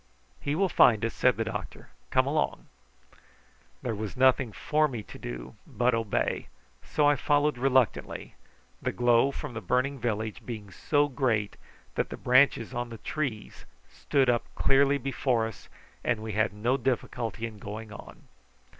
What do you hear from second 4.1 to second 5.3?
nothing for me to